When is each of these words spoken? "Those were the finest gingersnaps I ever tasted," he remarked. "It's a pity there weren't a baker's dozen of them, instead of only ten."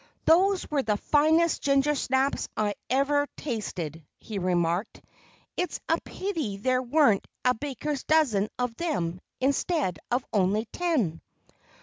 "Those 0.25 0.67
were 0.71 0.81
the 0.81 0.97
finest 0.97 1.61
gingersnaps 1.61 2.49
I 2.57 2.73
ever 2.89 3.27
tasted," 3.37 4.03
he 4.17 4.39
remarked. 4.39 4.99
"It's 5.55 5.79
a 5.87 6.01
pity 6.01 6.57
there 6.57 6.81
weren't 6.81 7.27
a 7.45 7.53
baker's 7.53 8.03
dozen 8.03 8.49
of 8.57 8.75
them, 8.77 9.21
instead 9.39 9.99
of 10.09 10.25
only 10.33 10.65
ten." 10.73 11.21